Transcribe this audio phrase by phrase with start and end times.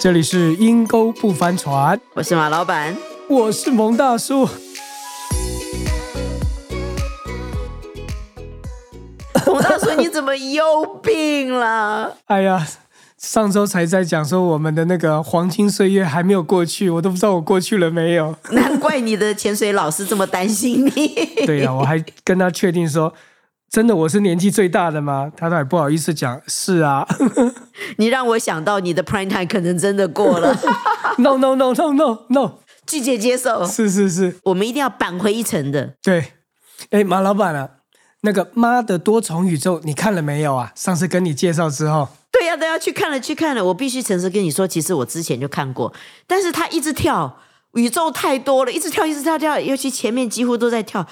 [0.00, 2.96] 这里是阴沟不翻船，我是马老板。
[3.28, 4.48] 我是蒙大叔。
[9.44, 12.16] 蒙大叔，你怎么又病了？
[12.26, 12.64] 哎呀，
[13.18, 18.36] 上周才在讲说我们的那个黄金岁月还没有过去，我都不知道我过去了没有。
[18.52, 21.08] 难怪你的潜水老师这么担心你。
[21.44, 23.12] 对呀、我还跟他确定说，
[23.70, 25.30] 真的我是年纪最大的吗？
[25.36, 27.06] 他都还不好意思讲，是啊
[27.98, 30.54] 你让我想到你的 prime time 可能真的过了，，
[31.18, 32.52] no no no no no no，
[32.86, 33.66] 拒绝接受。
[33.66, 35.94] 是是是，我们一定要扳回一城的。
[36.02, 36.32] 对。
[36.90, 37.68] 哎，马老板啊，
[38.20, 40.72] 那个《妈的多重宇宙》你看了没有啊？
[40.76, 43.64] 上次跟你介绍之后，对呀、对呀、去看了，去看了。
[43.64, 45.92] 我必须诚实跟你说，其实我之前就看过，
[46.26, 47.36] 但是他一直跳，
[47.74, 51.04] 宇宙太多了，一直跳，一直跳跳，尤其前面几乎都在跳。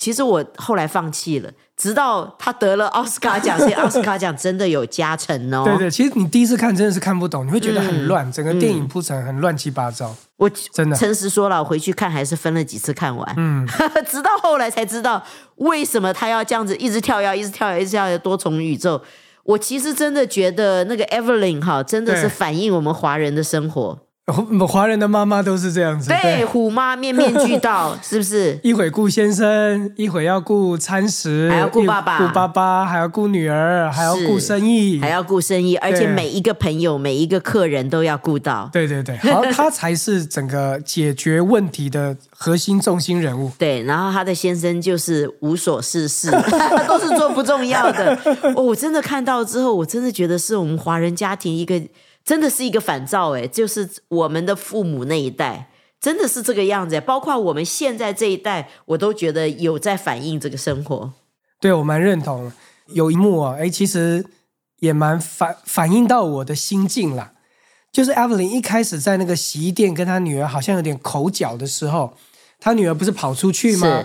[0.00, 5.62] 其实我后来放弃了，直到他得了奥斯卡奖，所以 奥斯卡奖真的有加成哦。
[5.64, 10.16] 对对，其实你第一次看真的是看不懂，你会觉得很乱，整个电影铺陈很乱七八糟。
[10.38, 13.68] 我真的诚实说了，我回去看还是分了几次看完，嗯，
[14.08, 15.22] 直到后来才知道
[15.56, 19.02] 为什么他要这样子一直跳跃，一直跳跃，一直跳跃多重宇宙。
[19.44, 23.98] 我其实真的觉得那个 Evelyn 哈，真的是反映我们华人的生活。
[24.66, 28.58] 华人的妈妈都是这样子，对，虎妈面面俱到， 是不是？
[28.62, 38.68] 一会顾先生，一会要顾餐食，还要顾爸爸顾爸爸，还要顾女儿，还要顾生意，还要顾生意，而且每一个朋友、每一个客人都要顾到。
[38.72, 43.50] 对对对， 好，他才是整个解决问题的核心重心人物。
[43.58, 46.30] 对，然后他的先生就是无所事事，
[46.86, 48.18] 都是做不重要的。
[48.54, 51.80] 哦，我真的看到之后，我真的觉得是我们华人家庭一个
[52.30, 55.68] 真的是一个反照，哎，就是我们的父母那一代
[56.00, 61.12] 真的是这个样子，包括我们现在这一代，我都觉得有在反映这个生活。
[61.60, 62.52] 对我蛮认同。
[62.86, 64.24] 有一幕啊，哎，其实
[64.78, 67.32] 也蛮反反映到我的心境啦。
[67.90, 72.14] 就是 Evelyn 一开始在那个洗衣店跟她女儿好像有点口角的时候，
[72.60, 74.04] 她女儿不是跑出去吗？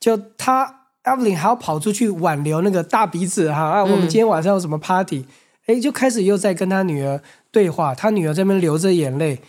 [0.00, 5.26] 就她 Evelyn 还要跑出去挽留那个大鼻子哈啊，我们今天晚上有什么 party？
[5.66, 9.40] 哎、就开始又在跟他女儿对话，他女儿这边流着眼泪，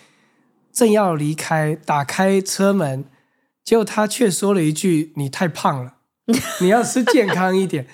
[0.73, 3.05] 正要离开，打开车门，
[3.63, 5.93] 结果他却说了一句：“你太胖了，
[6.59, 7.85] 你要吃健康一点。”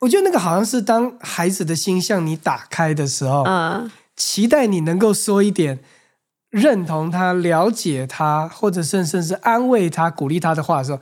[0.00, 5.78] 我觉得那个好像是当孩子的心向你打开的时候，嗯，期待你能够说一点
[6.50, 11.00] 认同他、了解他，或者甚甚至安慰他、鼓励他的话的时候，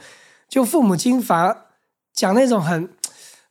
[0.49, 1.57] 就父母亲反而
[2.13, 2.91] 讲那种很。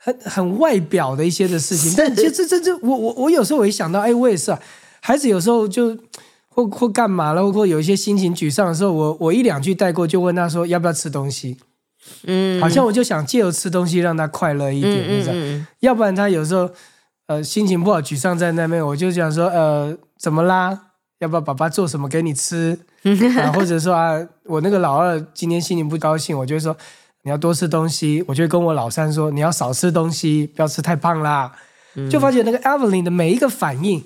[0.03, 4.59] 很很外表的一些的事情，但其实这这这，我我我有时候我一想到，哎，我也是啊，
[4.99, 5.97] 孩子有时候就
[6.49, 11.57] 或或干嘛了，或有一些心情沮丧的时候，我我一两句带过，就问他说要不要吃东西，
[12.25, 16.69] 嗯，好像我就想借由吃东西让他快乐一点，嗯你知道，嗯要不然他有时候
[17.27, 20.77] 呃心情不好、沮丧在那边，我就想说呃怎么啦？
[21.19, 22.77] 要不要爸爸做什么给你吃？
[23.39, 26.75] 啊，或者说啊，我那个老二今天心情不高兴，我就会说
[27.23, 31.51] 你要多吃东西，我就跟我老三说你要少吃东西，不要吃太胖啦。
[32.09, 34.03] 就发觉那个 Evelyn 的每一个反应，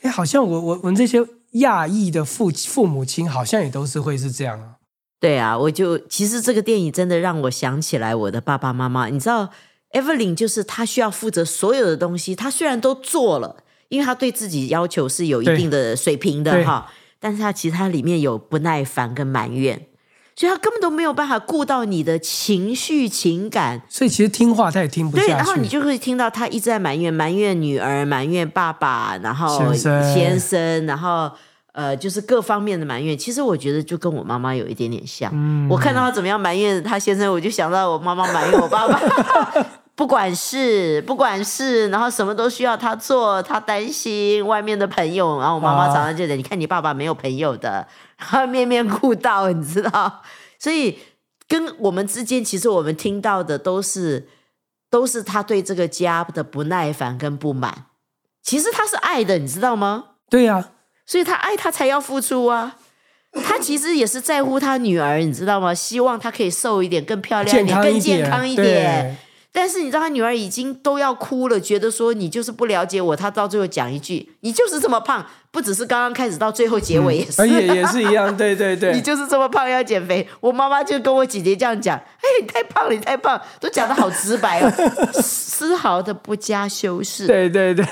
[0.00, 1.22] 哎，好像我我我们这些
[1.52, 4.76] 亚裔的父父母亲好像也都是会是这样啊。
[5.20, 9.08] 对啊，我就其实这个电影真的让我想起来我的爸爸妈妈。
[9.08, 9.50] 你知道
[9.92, 13.56] ，Evelyn 就是她需要负责所有的东西，她虽然都做了，
[13.88, 16.90] 因为她对自己要求是有一定的水平的哈，
[17.20, 19.86] 但是她其实她里面有不耐烦跟埋怨，
[20.36, 23.80] 所以他根本都没有办法顾到你的情绪情感。
[23.88, 25.78] 所以其实听话他也听不对，下然后你去。
[25.78, 31.30] 就会听到他一直在埋怨，埋怨女儿，埋怨爸爸，然后先生先生然后
[31.72, 33.16] 呃，就是各方面的埋怨。
[33.16, 35.30] 其实我觉得就跟我妈妈有一点点像。
[35.34, 39.00] 嗯我看到她怎么样埋怨她先生，我就想到我妈妈埋怨我爸爸。
[39.96, 50.22] 不管是不管是，然后什么都需要他做，他担心外面的朋友，然后我妈妈啊常常就讲：“你看你爸爸没有朋友的，他 面面顾到，你知道？”
[50.60, 50.98] 所以
[51.48, 54.28] 跟我们之间，其实我们听到的都是
[54.90, 57.86] 都是他对这个家的不耐烦跟不满。
[58.42, 60.04] 其实他是爱的，你知道吗？
[60.28, 60.72] 对呀、
[61.06, 62.76] 所以他爱他才要付出啊。
[63.44, 65.74] 他其实也是在乎他女儿，你知道吗？
[65.74, 69.16] 希望她可以瘦一点、更漂亮一点、健康更一点，健康一点。
[69.56, 73.16] 但是你知道，他女儿已经都要哭了，觉得说你就是不了解我。
[73.16, 80.28] 他到最后讲一句：“你就是这么胖。”不只是刚刚开始，到最后结尾也是，而且也是一样，对对对，你就是这么胖要减肥。
[80.40, 84.70] 我妈妈就跟我姐姐这样讲：“哎，你太胖了，你太胖，都讲的好直白哦，
[85.14, 87.86] 丝毫的不加修饰。”对对对，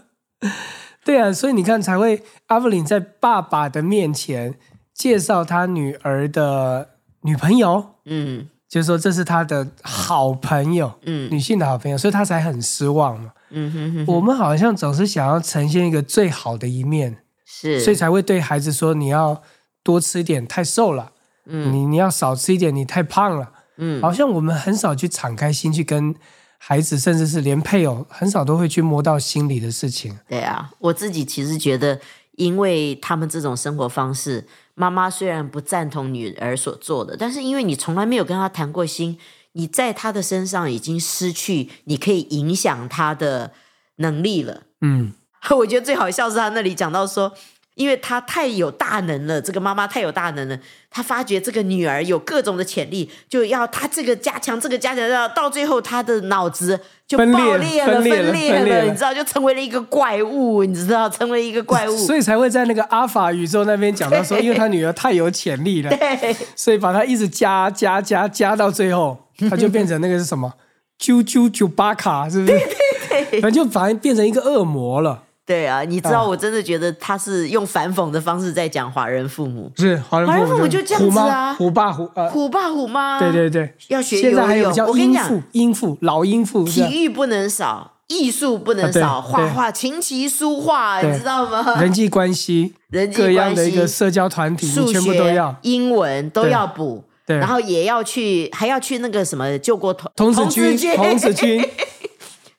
[1.04, 4.54] 对啊，所以你看才会阿弗林在爸爸的面前
[4.94, 6.88] 介绍他女儿的
[7.24, 13.30] 女朋友，嗯就是说这是他的好朋友，嗯女性的好朋友，所以他才很失望嘛。
[13.50, 19.42] 嗯哼哼，我们好像总是想要呈现一个最好的一面，是，所以才会对孩子说你要
[19.82, 21.12] 多吃一点，太瘦了。
[21.44, 23.50] 嗯，你你要少吃一点，你太胖了。
[23.76, 26.14] 嗯，好像我们很少去敞开心去跟
[26.56, 30.18] 孩子，甚至是连配偶，很少都会去摸到心里的事情。
[30.26, 32.00] 对啊，我自己其实觉得，
[32.36, 39.18] 因为他们这种生活方式，妈妈虽然不赞同女儿所做的，但是因为你从来没有跟她谈过心，
[39.52, 43.52] 你在她的身上已经失去你可以影响她的
[43.96, 44.62] 能力了。
[44.80, 45.12] 嗯，
[45.58, 47.32] 我觉得最好笑是他那里讲到说。
[47.74, 50.58] 因为他太有大能了，这个妈妈太有大能了，
[50.90, 69.16] 他发觉这个女儿有各种的潜力，就要她这个加强，这个加强，到到最后她的脑子就爆裂了，分裂了，你知道，就成为了一个怪物，你知道，成为一个怪物， 所以才会在那个阿法宇宙那边讲到说，因为他女儿太有潜力了，对，所以把她一直加加加加到最后，
[69.48, 70.52] 她就变成那个是什么？
[71.00, 72.52] 啾啾啾巴卡，是不是？
[72.52, 75.22] 对对对，反正就反正变成一个恶魔了。
[75.44, 91.74] 对啊，你知道，我真的觉得他是用反讽的方式在讲华人父母，是华人父母就这样子啊，虎爸虎呃虎爸虎妈，对对对，要学现在还有叫鹰父鹰父老鹰父，体育不能少，艺术不能少，画画琴棋书画，你知道吗？
[91.82, 101.60] 人际关系，人际各样的一个社交团体，数学、英文都要补，然后也要去，还要去那个什么救国童童子军，童子军。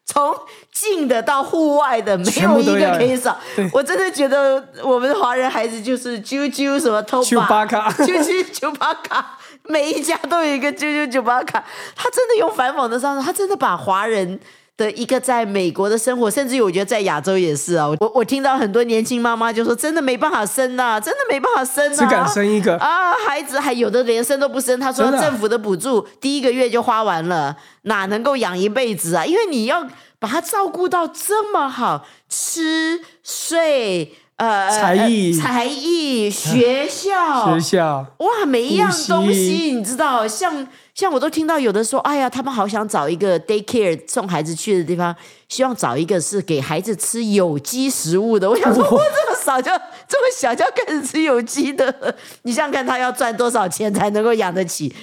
[0.06, 0.36] 从
[0.84, 3.40] 近的到户外的，没有一个可以少。
[3.72, 11.64] 我真的觉得我们华人孩子就是啾啾什么偷巴卡，啾啾九巴卡，每一家都有一个啾啾九巴卡。
[11.96, 14.38] 他真的用反讽的方式，他真的把华人
[14.76, 17.88] 的一个在美国的生活，甚至于我觉得在亚洲也是啊。
[18.00, 24.80] 我我听到很多年轻妈妈就说，真的没办法生呐，真的没办法生，只敢生一个啊，孩子还有的连生都不生。
[24.80, 27.56] 他说政府的补助第一个月就花完了。
[27.84, 29.26] 哪能够养一辈子啊？
[29.26, 29.86] 因为你要
[30.18, 45.16] 把他照顾到这么好，吃睡呃才艺才艺 学校学校哇，每一样东西你知道，像像我都听到有的说，哎呀，他们好想找一个 daycare 送孩子去的地方，
[45.50, 48.50] 希望找一个是给孩子吃有机食物的。
[48.50, 49.72] 我想说，我这么少就
[50.08, 54.94] 这么小就要开始吃有机的， 你想想看他要赚多少钱才能够养得起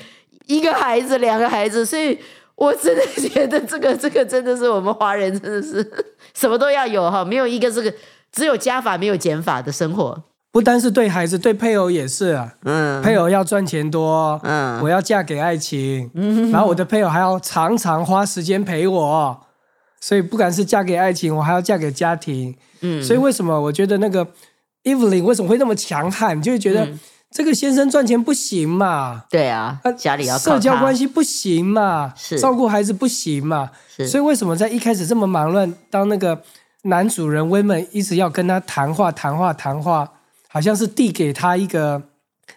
[0.46, 1.86] 一个孩子、两个孩子？
[1.86, 2.18] 所以。
[2.56, 5.82] 我真的觉得这个这个真的是我们华人真的是
[6.36, 7.90] 什么都要有哈，没有一个这个
[8.32, 10.22] 只有加法没有减法的生活。
[10.52, 12.54] 不单是对孩子，对配偶也是啊。
[12.64, 19.40] 嗯，配偶要赚钱多，嗯，我要嫁给爱情，嗯，然后我的配偶还要常常花时间陪我，
[20.00, 24.26] 所以不管是嫁给爱情，我还要嫁给家庭，嗯，所以为什么我觉得那个
[24.84, 26.88] Evelyn 为什么会那么强悍，就会觉得。
[27.32, 29.22] 这个先生赚钱不行嘛？
[29.30, 32.12] 对啊，家里要社交关系不行嘛？
[32.16, 33.70] 是照顾孩子不行嘛？
[33.96, 36.42] 是，所以为什么在一开始这么忙乱，当那个
[36.82, 40.12] 男主人威们一直要跟他谈话、谈话、谈话，
[40.48, 42.02] 好像是递给他一个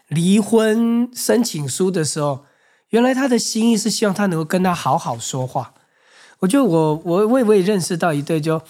[0.07, 2.45] 离婚申请书的时候，
[2.89, 5.73] 原来他的心意是希望他能够跟他好好说话。
[6.39, 8.61] 我觉得我我我也认识到一对，就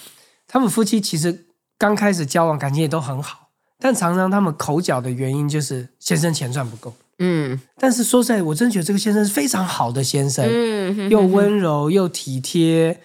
[0.48, 1.46] 他们夫妻其实
[1.78, 3.50] 刚开始交往，感情也都很好。
[3.80, 6.94] 但常常他们口角的原因就是先生钱赚不够。
[7.20, 13.00] 嗯，但是说实在，我真觉得这个先生是非常好的先生，嗯，又温柔又体贴，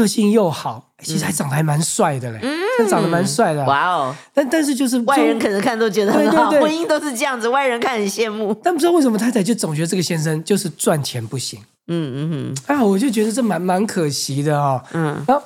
[0.00, 3.64] 个性又好，其实还长得还蛮帅的嘞，嗯，长得蛮帅的。
[3.66, 4.14] 哇哦！
[4.34, 8.54] 但但是就是外人可能看都觉得很好，婚姻都是这样子，外人看很羡慕。
[8.62, 11.60] 但不知道为什么太太就总觉得这个先生就是赚钱不行。
[11.88, 12.54] 嗯嗯嗯。
[12.66, 14.82] 啊，我就觉得这蛮蛮可惜的哦。
[14.92, 15.22] 嗯。
[15.28, 15.42] 然后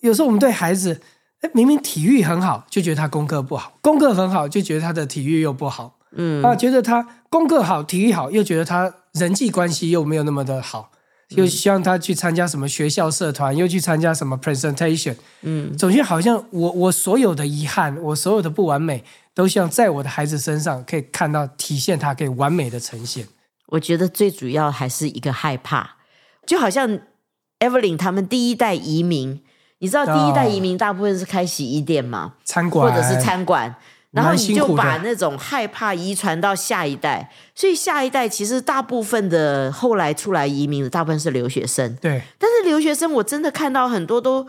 [0.00, 1.00] 有时候我们对孩子。
[1.42, 5.98] 哎，明明体育很好，就觉得他功课不好；功课很好，就觉得他的体育又不好。
[6.16, 10.90] 嗯，啊，觉得他功课好、体育好，又觉得他人际关系又没有那么的好，
[11.30, 15.16] 又希望他去参加什么学校社团，又去参加什么 presentation。
[15.42, 19.02] 嗯，总觉得好像我我所有的遗憾，我所有的不完美，
[19.34, 23.26] 都希望在我的孩子身上可以看到体现，他可以完美的呈现。
[23.66, 25.96] 我觉得最主要还是一个害怕，
[26.46, 27.00] 就好像
[27.58, 29.42] Evelyn 他们第一代移民。
[29.78, 33.74] 你知道第一代移民大部分是开洗衣店嘛，餐馆或者是餐馆，
[34.16, 41.94] 然后你就把那种害怕遗传到下一代，所以下一代其实大部分的后来出来移民的大部分是留学生。
[42.00, 44.46] 对，但是留学生我真的看到很多都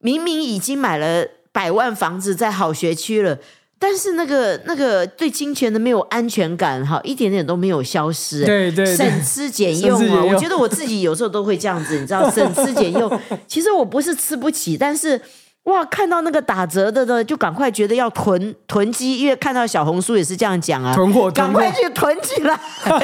[0.00, 3.38] 明明已经买了百万房子在好学区了。
[3.76, 8.42] 但是那个那个对金钱的没有安全感哈，一点点都没有消失。
[8.44, 10.24] 对对，省吃俭用啊！
[10.24, 13.20] 我觉得我自己有时候都会这样子，你知道，省吃俭用。
[13.46, 15.20] 其实我不是吃不起，但是
[15.64, 22.58] 哇，看到那个打折的呢，就赶快觉得要囤囤积，因为看到小红书也是这样讲啊，囤货，赶快去囤起来。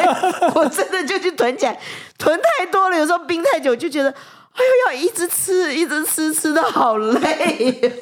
[0.55, 1.81] 我真的就去囤起来，
[2.19, 4.61] 囤太多了，有时候冰太久就觉得，哎
[4.93, 7.95] 呦，要一直吃，一直吃，吃的好累。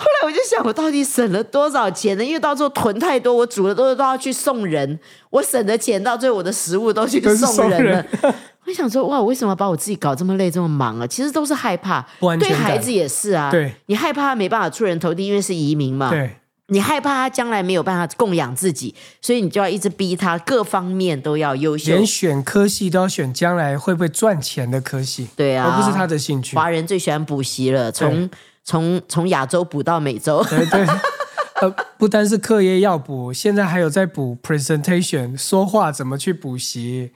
[0.00, 2.24] 后来我我就想，我到底省了多少钱呢？
[2.24, 4.98] 因为到时候囤太多，我煮的都都要去送人，
[5.28, 8.06] 我省的钱到最后我的食物都去送人了。
[8.20, 8.32] 送
[8.70, 11.06] 我想说，哇，我为什么把我自己搞这么累、这么忙啊？
[11.06, 12.06] 其实都是害怕，
[12.38, 13.50] 对孩子也是啊。
[13.50, 16.10] 对，你害怕他没办法出人头地，因为是移民嘛。
[16.10, 16.36] 对，
[16.68, 21.92] 你害怕他将来没有办法供养自己，所以你就要一直逼他各方面都要优秀。
[21.92, 26.56] 连选科系都要选将来会不会赚钱的科系，对啊，而不是他的兴趣。
[26.56, 28.30] 华人最喜欢补习了，从
[28.62, 30.44] 从从亚洲补到美洲。
[30.48, 30.86] 对对，
[31.60, 37.12] 呃，不单是课业要补，现在还有在补 presentation，说话怎么去补习，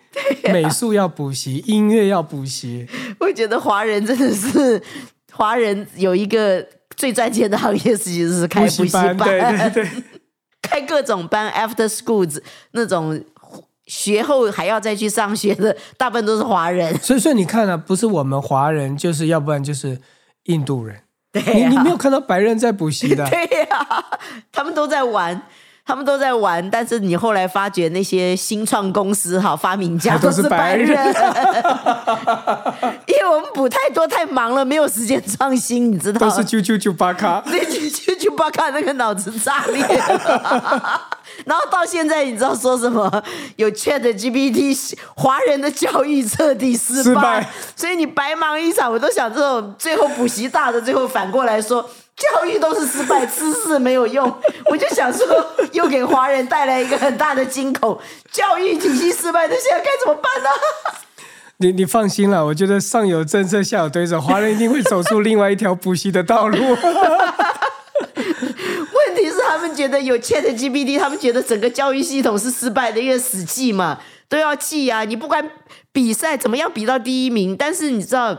[0.52, 2.86] 美术要补习，音乐要补习。
[3.20, 4.80] 我觉得华人真的是
[5.32, 9.88] 华人有一个最赚钱的行业，其实是开补习班，对对对，
[10.60, 12.38] 开各种班，after schools
[12.72, 13.18] 那种
[13.86, 16.94] 学后还要再去上学的，大部分都是华人。
[16.98, 19.98] 所以所以你看啊，不是我们华人，就是要不然就是
[20.44, 21.00] 印度人。
[21.34, 23.86] 对你、你没有看到白人在补习的， 对呀、
[24.50, 25.42] 他们都在玩。
[25.86, 31.04] 他们都在玩，但是你后来发觉那些新创公司哈，发明家都是是白白人人，
[33.06, 36.32] 因为我们补太多太忙了，没有时间创新，你知道吗？
[36.34, 37.38] 都是九九九八卡。
[37.44, 41.02] 对，九九九八卡那个脑子炸裂了。
[41.44, 43.22] 然后到现在，你知道说什么？
[43.56, 48.90] 有 Chat GPT， 华人的教育彻底失败，失败所以你白忙一场。
[48.90, 51.82] 我都想，这种最后补习大的，最后反过来说，
[52.16, 54.32] 教育都是失败，知识没有用。
[54.70, 55.26] 我就想说，
[55.72, 57.98] 又给华人带来一个很大的惊恐，
[58.32, 60.48] 教育体系失败，那现在该怎么办呢？
[61.58, 66.56] 你你放心了，我觉得上有政策，下有对策，华人一定会走出另外一条补习的道路。
[69.54, 75.04] 他们觉得有 Chat GPT，他们觉得整个教育系统是失败的，因为死记嘛，都要记啊。
[75.04, 75.48] 你不管
[75.92, 78.36] 比赛怎么样比到第一名，但是你知道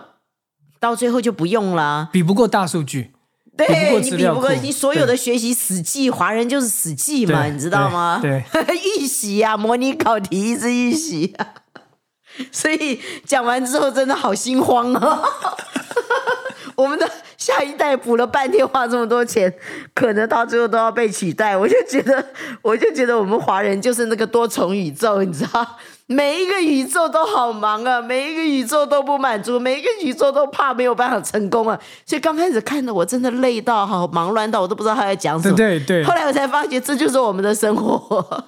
[0.79, 2.10] 到最后就不用啦。
[2.12, 3.12] 比不过大数据，
[3.57, 8.19] 对你比不过你所有的学习死记，华人就是死记嘛，你知道吗？
[8.22, 8.43] 对
[9.00, 11.48] 预习啊，模拟考题一直预习啊。
[12.51, 15.22] 所以讲完之后，真的好心慌啊！
[16.75, 19.53] 我们的下一代补了半天，花这么多钱，
[19.94, 21.55] 可能到最后都要被取代。
[21.55, 22.25] 我就觉得，
[22.62, 25.65] 我就觉得我们华人就是那个多重宇宙，你知道，
[26.08, 31.79] 每一个宇宙都好忙啊，每一个宇宙都不满足，每一个宇宙都怕没有办法成功啊。
[32.05, 35.55] 所以刚开始看的我真的累到好忙乱到我都不知道他在讲什么。
[35.55, 38.44] 对对对后，来我才发觉，这就是我们的生活。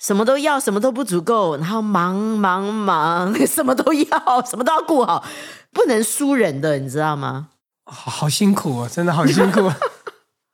[0.00, 5.24] 什么都要，什么都不足够，然后忙忙忙， 什么都要，什么都要顾好，
[5.72, 7.48] 不能输人的，你知道吗？
[7.88, 9.72] 好好辛苦哦，真的好辛苦。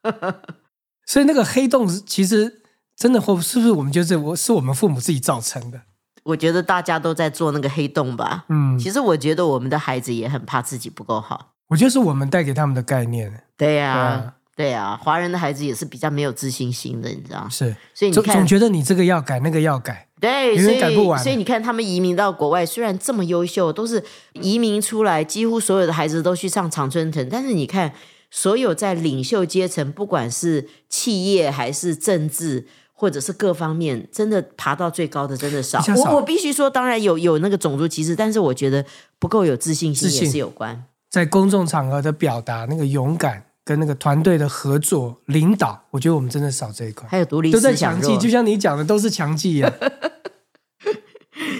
[1.06, 2.62] 所以那个黑洞其实
[2.96, 5.80] 真的或是不是我们就是我是我们父母自己造成的？
[6.22, 8.44] 我觉得大家都在做那个黑洞吧。
[8.48, 11.52] 嗯，其实我觉得我们的孩子也很怕自己不够好。
[11.68, 13.44] 我觉得是我们带给他们的概念。
[13.56, 17.48] 对呀、啊对呀、华人的孩子也是比较没有自信心的，你知道？
[17.50, 20.06] 是，所以你看总总，觉得你这个要改，那个要改。
[20.20, 24.02] 对，永所以改不完所以你看，他们移民到国外，虽然这么优秀，都是
[24.34, 27.92] 移民出来，几乎所有的孩子都去上常春藤，但是你看，
[28.30, 32.66] 所有在领袖阶层，不管是企业还是政治。
[32.96, 35.80] 或者是各方面，真的爬到最高的真的少。
[35.80, 38.82] 少我我必须说，当然有有那个种族歧视，但是我觉得
[39.18, 40.84] 不够有自信心也是有关。
[41.10, 48.16] 在公众场合的表达，那个勇敢跟那个团队的合作、领导，我觉得我们真的少这一块，还有独立都在强记。
[48.18, 49.72] 就像你讲的，都是强记啊。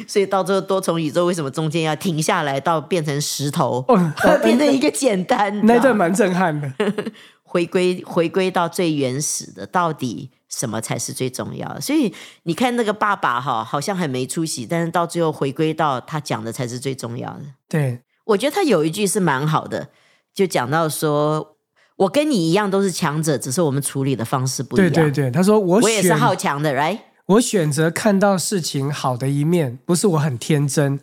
[0.06, 5.64] 所以到最后多重宇宙为什么中间要停下来，到变成石头， 哦，变成一个简单？
[5.66, 6.70] 那段蛮震撼的。
[7.42, 11.80] 回归回归到最原始的，到底什么才是最重要的？
[11.80, 17.42] 所以你看那个爸爸哈，好像很没出息，但是到最后回归到他讲的才是最重要的。
[17.68, 19.88] 对，我觉得他有一句是蛮好的，
[20.34, 21.53] 就讲到说，
[21.96, 24.90] 我跟你一样都是强者，只是我们处理的方式不一样。
[24.92, 26.98] 对对对，他说我我也是好强的，right？
[27.26, 31.00] 我选择看到事情好的一面，不是我很天真，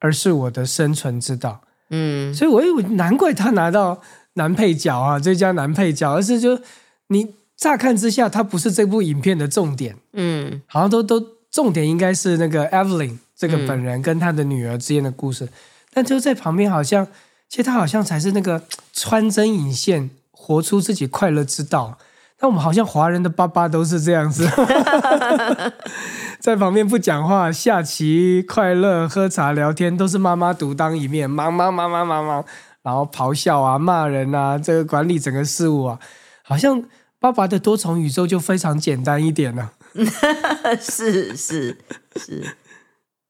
[0.00, 1.60] 而是我的生存之道。
[1.90, 4.00] 嗯，所以我以为难怪他拿到
[4.34, 6.58] 男配角啊，最佳男配角，而是就
[7.08, 11.20] 你乍看之下，他不是这部影片的重点，嗯，好像都都
[11.50, 15.48] 重点应该是那个 Evelyn 这个本人跟他的女儿之间的故事，
[15.92, 17.06] 但就在旁边好像，
[17.48, 21.98] 其实他好像才是那个穿针引线，活出自己快乐之道。
[22.40, 24.48] 那我们好像华人的爸爸都是这样子，
[26.40, 32.44] 在旁边不讲话，下棋、快乐、喝茶、聊天，都是妈妈独当一面，忙忙忙忙忙忙，
[32.82, 35.98] 然后咆哮啊、骂人啊，这个管理整个事务啊，
[36.42, 36.82] 好像
[37.18, 39.72] 爸爸的多重宇宙就非常简单一点了。
[40.80, 41.76] 是是
[42.16, 42.56] 是，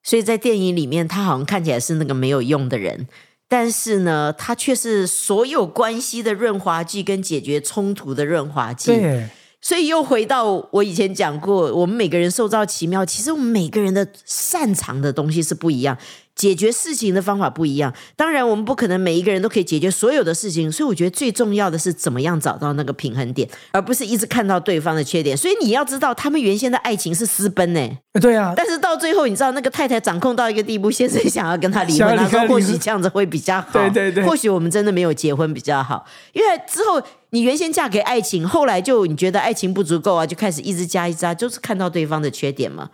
[0.04, 3.08] 所以在电影里面，他好像看起来是那个没有用的人，
[3.50, 8.92] 但是呢，它却是所有关系的润滑剂跟解决冲突的润滑剂。
[8.92, 9.28] 对，
[9.60, 15.98] 所以又回到我以前讲过，我们每个人受造奇妙，其实我们每个人的擅长的东西是不一样。
[16.40, 25.36] 解决事情的方法不一样，当然我们不可能每一个人都可以解决所有的事情，所以我觉得最重要的是怎么样找到那个平衡点，而不是一直看到对方的缺点。
[25.36, 27.90] 所以你要知道，他们原先的爱情是私奔呢，
[28.22, 42.88] 对啊，但是到最后，你知道那个太太掌控到一个地步，先生想要跟他离婚，他说或许这样子会比较好，对对对，或许我们真的没有结婚比较好，因为之后你原先嫁给爱情，后来就你觉得爱情不足够啊，就开始一直加一加，就是看到对方的缺点嘛。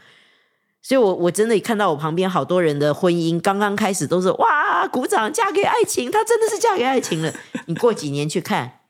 [0.86, 7.34] 所以，我我真的看到我旁边好多人的婚姻刚刚开始都是哇鼓掌，嫁给爱情，她真的是嫁给爱情了。
[7.64, 8.82] 你过几年去看，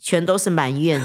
[0.00, 1.04] 全都是埋怨。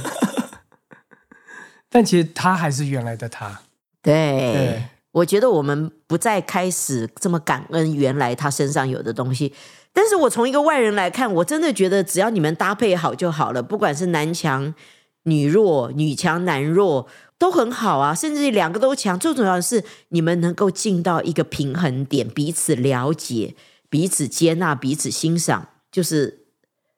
[1.89, 3.61] 但其实她还是原来的她。
[4.03, 4.83] 对，
[5.13, 9.51] 我觉得我们不再开始这么感恩原来她身上有的东西。
[9.91, 14.75] 但是我从一个外人来看，我真的觉得只要你们搭配好就好了，不管是男强
[15.23, 17.07] 女弱，女强男弱。
[17.37, 19.19] 都很好啊，甚至两个都强。
[19.19, 23.55] 最重要的是，你们能够进到一个平衡点，彼此了解、
[23.89, 26.47] 彼此接纳、彼此欣赏，就是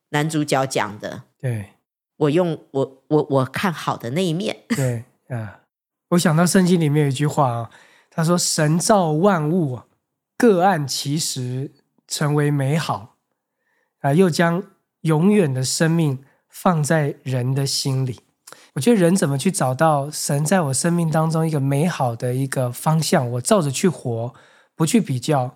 [0.10, 1.24] 男主角讲的。
[1.40, 1.72] 对，
[2.18, 4.58] 我用我我我看好的那一面。
[4.70, 5.62] 对啊，
[6.10, 7.70] 我想到圣经里面有一句话啊，
[8.10, 9.82] 他说：“神造万物，
[10.38, 11.72] 各按其实
[12.08, 13.18] 成为美好
[14.02, 14.64] 啊，又将
[15.02, 18.20] 永远的生命放在人的心里。”
[18.78, 23.28] 我觉得人怎么去找到神在我生命当中一个美好的一个方向？
[23.32, 24.32] 我照着去活，
[24.76, 25.56] 不去比较，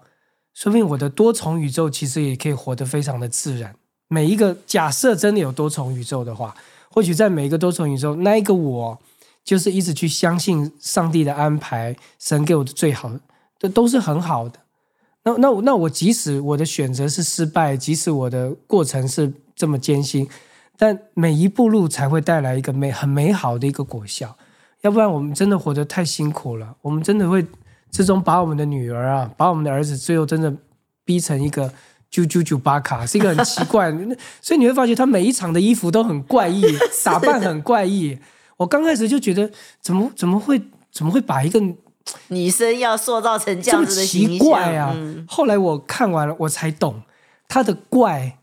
[0.55, 3.75] 说明我的多重宇宙其实也可以活得非常的自然。
[4.07, 6.55] 每一个假设真的有多重宇宙的话，
[6.89, 8.99] 或许在每一个多重宇宙，那一个我
[9.43, 13.11] 就是一直去相信上帝的安排，神给我的最好，
[13.59, 14.57] 这都是很好的。
[15.25, 20.27] 那那那我即使我的选择是失败，即使我的过程是这么艰辛。
[20.81, 24.35] 但每一步路才会带来一个美很美好的一个果效，
[24.81, 26.75] 要不然我们真的活得太辛苦了。
[26.81, 27.45] 我们真的会
[27.91, 30.51] 最终把我们的女儿啊，把我们的儿子，最后真的
[31.05, 31.71] 逼成一个
[32.09, 33.91] 九九九八卡，是一个很奇怪。
[34.41, 36.63] 所以你会发觉他每一场的衣服都很怪异，
[37.05, 38.17] 打扮很怪异。
[38.57, 40.59] 我刚开始就觉得，怎么怎么会
[40.91, 41.61] 怎么会把一个
[42.29, 44.97] 女生要塑造成这样子的奇怪啊？
[45.27, 47.03] 后来我看完了，我才懂
[47.47, 48.39] 他的怪。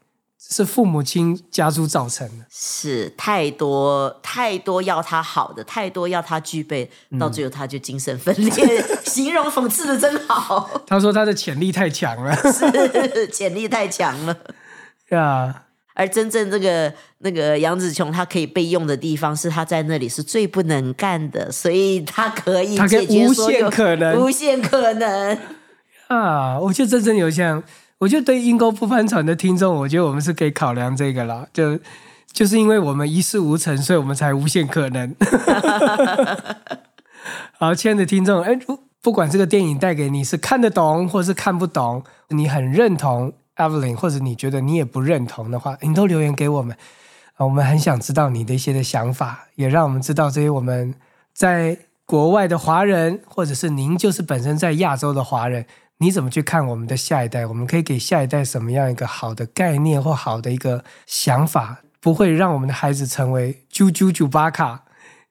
[0.50, 8.84] 是父母亲家族造成的，是太多太多要他好的，太多要他具备，到最后他就精神分裂。
[9.04, 10.70] 形容讽刺的真好。
[10.88, 14.34] 他说他的潜力太强了， 是潜力太强了
[15.10, 15.64] 呀。
[15.92, 25.38] 而真正这个那个杨子琼，他可以被用的地方是他在那里是最不能干的，所以他可以解决所有无限可能，无限可能
[26.06, 26.58] 啊！
[26.58, 27.62] 我觉得真正有像。
[27.98, 31.78] 我觉得对阴沟不翻船的听众，我觉得我们是可以考量这个了，就
[32.32, 35.14] 就是因为我们一事无成，所以我们才无限可能。
[37.58, 46.76] 好，亲爱的听众，哎，不不管这个电影带给你是看得懂，或是看不懂，你很认同 Evelyn，或者你觉得你也不认同的话，你都留言给我们
[47.34, 50.94] 啊，我们很想知道你的一些的想法，也让我们知道这些我们
[51.34, 55.66] 在国外的华人，或者是您就是本身在亚洲的华人。
[56.00, 57.44] 你怎么去看我们的下一代？
[57.44, 64.84] 我们可以给下一代什么样一个好的概念或好的一个想法，不会让我们的孩子成为啾啾啾巴卡？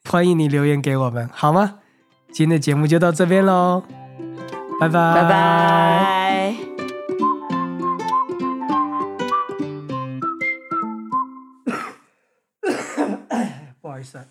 [0.04, 1.80] 欢迎你留言给我们，好吗？
[2.34, 3.82] 今天的节目就到这边喽，
[4.82, 6.56] 拜拜拜拜。
[13.80, 14.28] 不好意思，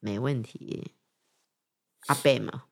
[0.00, 0.94] 没问题，
[2.08, 2.64] 阿贝嘛。